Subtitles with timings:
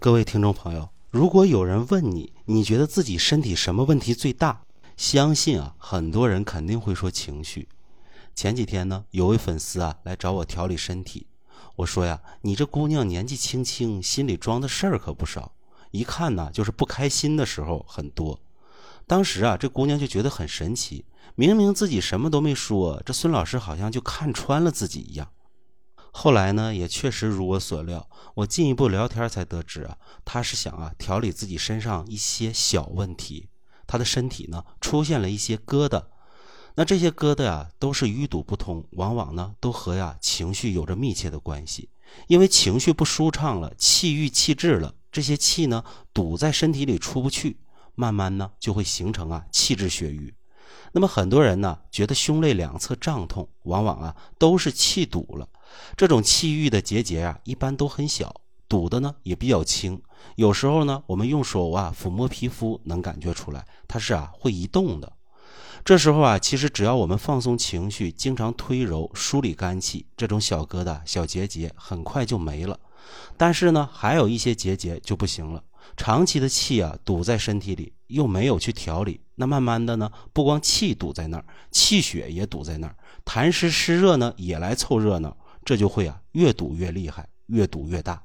[0.00, 4.60] 各位听众朋友，如果有人问你，你觉得自己身体什么问题最大？
[4.96, 7.66] 相信啊，很多人肯定会说情绪。
[8.32, 11.26] 前几天呢，有位粉丝啊来找我调理身体，
[11.74, 15.50] 我说呀，你这姑娘年纪轻轻，心里装的事儿可不少，
[15.90, 18.38] 一看呢就是不开心的时候很多。
[19.08, 21.04] 当时啊，这姑娘就觉得很神奇，
[21.34, 25.28] 明明自己什么都没说，这孙老师好像就看穿了自己一样。
[26.12, 28.08] 后来呢，也确实如我所料。
[28.34, 33.48] 我进一步聊天才得知啊，他是想啊调理自己身上一些小问题。
[33.86, 36.04] 他的身体呢出现了一些疙瘩，
[36.74, 41.88] 那这些疙瘩呀都是淤堵不通，往往呢都和呀情绪有着密切的关系。
[42.26, 47.58] 因为情绪不舒畅了，气郁气滞了，这些气呢堵在身体里出不去，
[47.94, 50.34] 慢慢呢就会形成啊气滞血瘀。
[50.92, 55.48] 那么很多人呢觉得胸肋两侧胀痛，往往啊都是气堵了。
[55.96, 60.00] 这种气郁的结节啊，一般都很小，堵的呢也比较轻。
[60.36, 65.12] 有时候呢，我们用手啊抚摸皮肤，能感觉出来它是啊会移动的。
[65.84, 72.78] 这时候啊，其实只要我们放松情绪，经常推揉梳理肝气，这种小疙瘩、小结节很快就没了。
[73.36, 75.62] 但是呢，还有一些结节就不行了，
[75.96, 85.34] 长期的气啊堵在身体里，又没有去调理，那慢慢的呢，不光气堵在那儿，气血也堵在那儿，痰湿湿热呢也来凑热闹。
[85.68, 88.22] 这就会啊，越赌越厉害，越赌越大。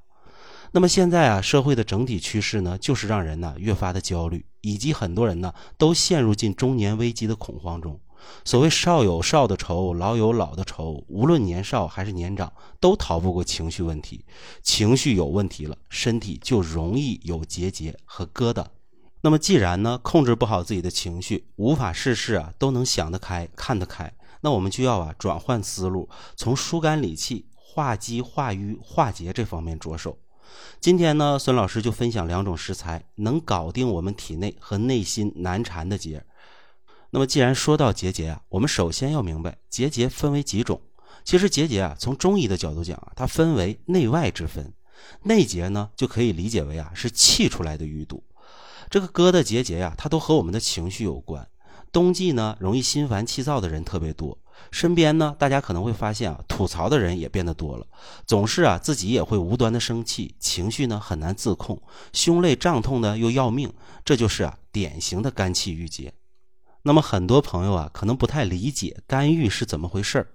[0.72, 8.00] 那么现在啊，社会的整体趋势呢，就是让人呢越发的焦虑，以及很多人呢都陷入进中年危机的恐慌中。
[8.46, 14.24] 所谓少有少的愁，老有老的愁，无论年少还是年长，都逃不过情绪问题。
[14.62, 18.66] 情绪有问题了，身体就容易有结节和疙瘩。
[19.20, 24.10] 那么既然呢控制不好自己的情绪，无法事事啊都能想得开、看得开。
[24.44, 30.18] 那我们就要啊转换思路，从疏肝理气、化积化瘀、化结这方面着手。
[30.82, 36.26] 今天呢，孙老师就分享两种食材，能搞定我们体内和内心难缠的结。
[37.12, 40.82] 那么既然说到结节啊，我们首先要明白结节分为几种。
[41.24, 44.74] 其实结节啊，从中医的角度讲啊，它分为内外之分。
[45.22, 48.22] 内结呢，就可以理解为啊是气出来的淤堵。
[48.90, 51.48] 这个疙瘩结节呀，它都和我们的情绪有关。
[51.92, 54.36] 冬季呢，容易心烦气躁的人特别多。
[54.72, 57.86] 身边呢，大家可能会发现啊，吐槽的人也变得多了。
[58.26, 61.82] 总是啊，自己也会无端的生气，情绪呢很难自控，
[62.12, 63.72] 胸肋胀痛呢又要命。
[64.04, 66.14] 这就是啊，典型的肝气郁结。
[66.82, 70.28] 那么很多朋友啊，可能不太理解肝郁是怎么回事儿。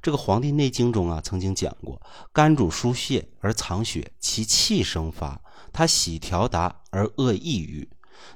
[0.00, 2.02] 这个《黄帝内经》中啊，曾经讲过，
[2.32, 5.40] 肝主疏泄而藏血，其气生发，
[5.72, 7.88] 它喜调达而恶抑郁。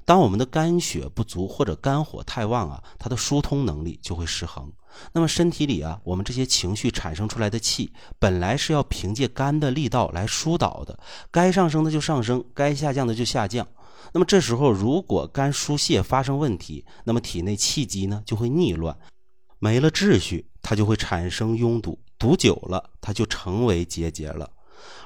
[0.04, 4.72] 当我们的肝血不足或者肝火太旺啊，它的疏通能力就会失衡。
[5.12, 10.98] 那么身体里啊，我们这些情绪产生出来的气，本来是要凭借肝的力道来疏导的，
[11.30, 13.66] 该上升的就上升，该下降的就下降。
[14.12, 18.96] 那么这时候如果肝疏泄发生问题，那么体内气机呢就会逆乱，
[19.58, 24.48] 没了秩序，它就会产生拥堵，堵久了，它就成为结节了。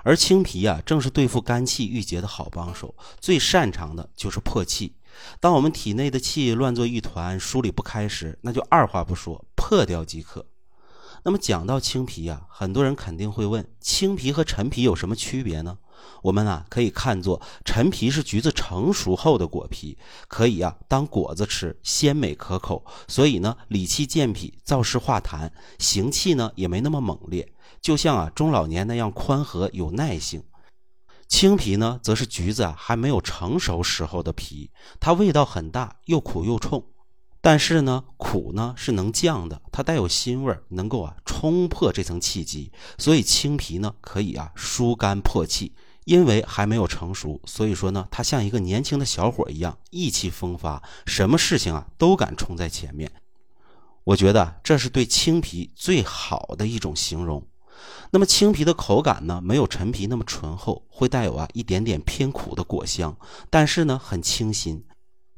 [0.02, 4.94] 而青皮啊，正是对付肝气郁结的好帮手，最擅长的就是破气。
[5.40, 10.46] 当我们体内的气乱作一团，梳理不开时，那就二话不说破掉即可。
[11.22, 15.76] 那么讲到青皮啊，很多人肯定会问：青皮和陈皮有什么区别呢？
[16.22, 19.98] 我们啊可以看作陈皮是橘子成熟后的果皮，
[20.28, 27.52] 可以啊当果子吃，鲜美可口，所以呢理气健脾，燥湿化痰，行气呢也没那么猛烈。
[27.80, 30.42] 就像啊中老年那样宽和有耐性，
[31.28, 36.84] 青皮呢则是橘子啊还没有成熟时候的皮，它味道很大，又苦又冲，
[37.40, 45.74] 但是呢苦呢是能降的，它带有辛味，能够啊冲破这层气机，所以青皮呢可以啊疏肝破气。
[46.06, 53.12] 因为还没有成熟，所以说呢它像一个年轻的小伙一样意气风发，什么事情啊都敢冲在前面。
[54.02, 57.46] 我觉得这是对青皮最好的一种形容。
[58.10, 63.16] 那么青皮的口感呢，没有陈皮那么醇厚，会带有啊一点点偏苦的果香，
[63.48, 64.84] 但是呢很清新。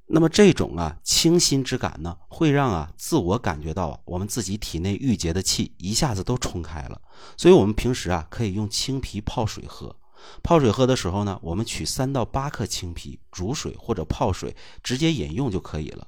[0.06, 7.00] 那么这种啊清新之感呢，会让啊自我感觉到啊我们自己体内郁结的气一下子都冲开了。
[7.37, 9.97] 所以我们平时啊可以用青皮泡水喝。
[10.43, 16.06] 泡水喝的时候呢，我们取三到八克青皮煮水或者泡水，直接饮用就可以了。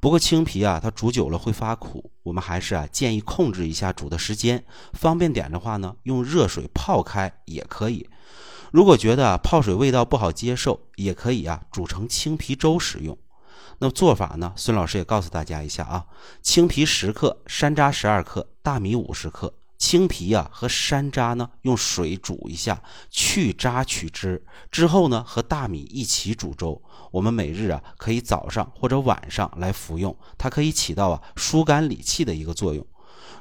[0.00, 4.64] 不过青皮啊，它煮久了会发苦，我们还是啊建议控制一下煮的时间。
[4.92, 8.08] 方便点的话呢，用热水泡开也可以。
[8.70, 13.16] 如果觉得泡水味道不好接受，也可以啊煮成青皮粥食用。
[13.78, 16.06] 那做法呢，孙老师也告诉大家一下啊：
[16.42, 26.80] 青皮十克，山楂十二克，大米五十克，青皮啊和山楂呢用水煮一下，去渣取汁，之后呢和大米一起煮粥。
[27.10, 32.86] 我们每日啊可以早上或者晚上来服用，它可以起到啊疏肝理气的一个作用。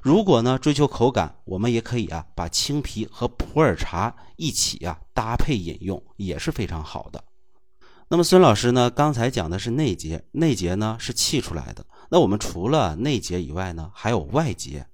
[0.01, 7.23] 如果呢追求口感，我们也可以啊把青皮和普洱茶一起啊搭配饮用，也是非常好的。
[8.09, 11.85] 那么孙老师呢刚才讲的是内结，内结呢是气出来的。
[12.09, 14.85] 那我们除了内结以外呢，还有外结。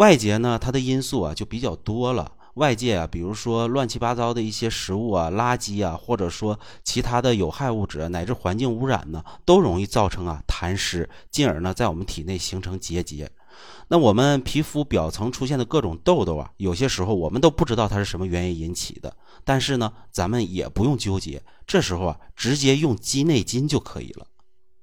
[0.00, 2.32] 外界呢，它的因素啊就比较多了。
[2.54, 13.30] 外界啊，比如说乱七八糟的一些食物啊、垃圾啊，或者说其他的有害物质乃至环境污染呢，都容易造成啊痰湿，进而呢在我们体内形成结节。
[13.88, 19.14] 那我们皮肤表层出现的各种痘痘啊，有些时候我们都不知道它是什么原因引起的。
[19.44, 24.26] 但是呢，咱们也不用纠结，这时候啊，直接用鸡内金就可以了。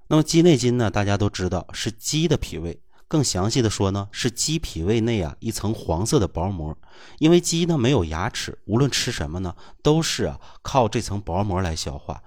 [0.10, 2.80] 那么鸡内金呢，大家都知道是鸡的脾胃。
[3.08, 6.78] 更详细的说呢，是鸡脾胃内啊一层黄色的薄膜，
[7.20, 12.22] 因为鸡呢没有牙齿，无论吃什么呢，都是啊靠这层薄膜来消化。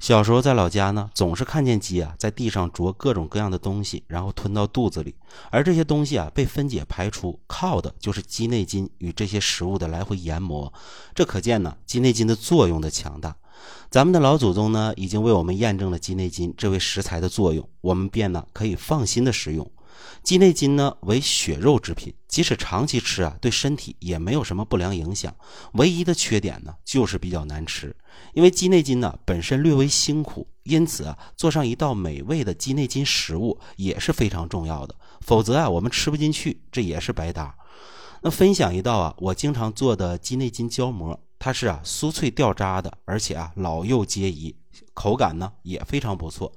[0.00, 5.14] 小时候在老家呢，总是看见鸡啊在地上啄各种各样的东西，然后吞到肚子里，
[5.50, 10.70] 而这些东西啊被分解排出，靠的就是鸡内金与这些食物的来回研磨。
[11.14, 13.34] 这可见呢鸡内金的作用的强大。
[13.88, 19.70] 咱们的老祖宗呢已经为我们验证了鸡内金这位食材的作用，我们便呢可以放心的食用。
[20.22, 25.34] 鸡内金呢为血肉之品，即使长期吃啊，对身体也没有什么不良影响。
[25.74, 27.94] 唯一的缺点呢，就是比较难吃。
[28.32, 34.94] 因为鸡内金呢本身略微辛苦，因此啊，做上一道美味的鸡内金食物也是非常重要的。
[35.20, 37.54] 否则啊，我们吃不进去，这也是白搭。
[38.22, 44.56] 那分享一道啊，我经常做的鸡内金胶馍，它是啊酥脆掉渣的，而且啊老幼皆宜，
[44.94, 46.50] 口感呢也非常不错。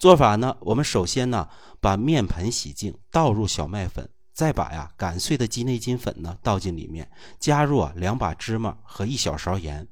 [0.00, 1.46] 做法呢，我们首先呢，
[1.78, 7.06] 把面盆洗净，倒入小麦粉，再把呀擀碎的鸡内金粉呢倒进里面，
[7.38, 9.86] 加入啊两把芝麻和一小勺盐，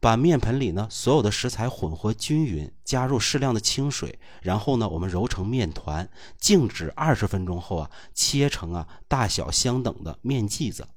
[0.00, 6.08] 把面盆里呢所有的食材混合均匀，加入适量的清水，然后呢我们揉成面团，
[6.38, 10.88] 静止二十分钟后啊，切成啊大小相等的面剂子，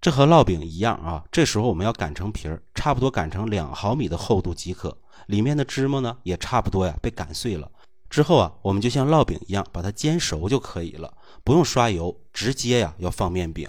[0.00, 1.22] 这和烙饼一样啊。
[1.30, 4.96] 这时候我们要擀成皮儿，差不多擀成两毫米的厚度即可，
[5.26, 7.70] 里面的芝麻呢也差不多呀被擀碎了。
[8.10, 11.12] 之后啊，我们就像烙饼一样把它煎熟就可以了，
[11.44, 13.68] 不用刷油，直接呀要放面饼。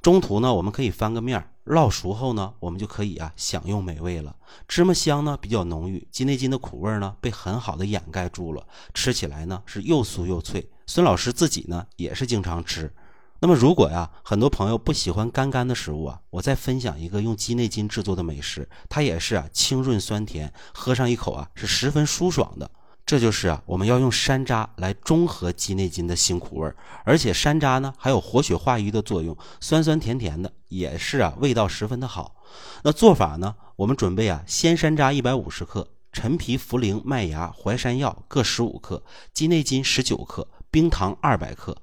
[0.00, 4.34] 中途呢，我们可以翻个面，烙熟后呢，我们就可以啊享用美味了。
[4.66, 10.68] 芝麻香呢比较浓郁，鸡内金的苦味呢被很好的掩盖住了，吃起来呢是又酥又脆。
[10.86, 12.92] 孙老师自己呢也是经常吃。
[13.38, 22.68] 那么如果呀很多朋友不喜欢干干的食物啊，我再分享一个用鸡内金制作的美食，它也是啊清润酸甜，喝上一口啊是十分舒爽的。
[23.04, 32.36] 这就是啊，我们要用山楂来中和鸡内金的辛苦味儿，而且山楂呢还有活血化瘀的作用，酸酸甜甜的，也是啊味道十分的好。
[32.84, 39.02] 那做法呢，我们准备啊鲜山楂一百五十克，陈皮、茯苓、麦芽、淮山药各十五克，
[39.34, 41.76] 鸡内金十九克，冰糖二百克。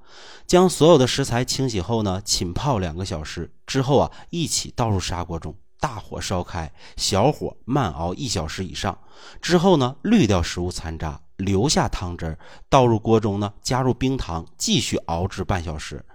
[0.48, 5.56] 将所有的食材清洗后呢，浸泡两个小时之后啊，一起倒入砂锅中。
[5.80, 8.98] 大火烧开，小火慢熬一小时以上。
[9.42, 12.40] 之后呢，滤掉食物残渣，留下汤汁儿，
[12.70, 16.06] 倒入锅中呢，加入冰糖，继续熬制半小时。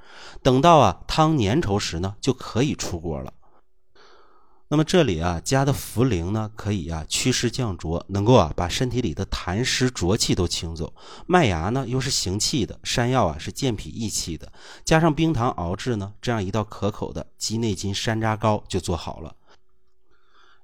[0.43, 3.32] 等到啊汤粘稠时呢，就可以出锅了。
[4.69, 10.92] 那么这里啊加的茯苓呢，可以啊祛湿降浊，能够啊把身体里的痰湿浊气都清走。
[11.26, 14.50] 麦芽呢又是行气的，山药啊是健脾益气的，
[14.85, 19.37] 加上冰糖熬制呢，这样一道可口的鸡内金山楂糕就做好了。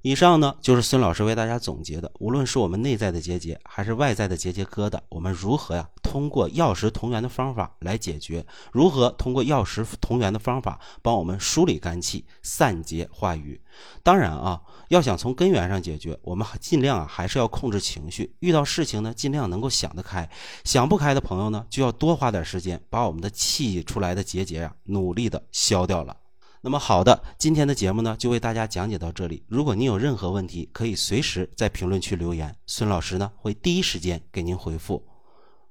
[0.02, 8.44] 以上呢就是孙老师为大家总结的，无论是我们内在的结节，还是外在的结节疙瘩，我们如何呀通过药食同源的方法来解决？
[8.72, 13.60] 如何通过药食同源的方法帮我们梳理肝气、散结化瘀？
[14.02, 20.26] 当然啊，要想从根源上解决，我们尽量啊还是要控制情绪，遇到事情呢尽量能够想得开，
[20.64, 26.16] 想不开的朋友呢就要多花点时间把我们的气出来的结节啊努力的消掉了。
[26.62, 29.42] 那么好的，今天的节目呢就为大家讲解到这里。
[29.48, 35.02] 如果您有任何问题，可以随时在评论区留言，孙老师呢会第一时间给您回复。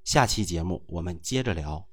[0.03, 1.85] 下期节目我们接着聊。